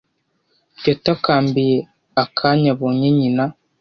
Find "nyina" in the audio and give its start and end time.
3.17-3.43